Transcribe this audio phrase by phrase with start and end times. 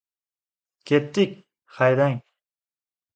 [0.85, 2.19] Ketdik, haydang!